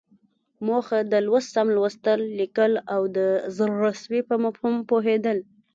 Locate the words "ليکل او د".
2.39-3.19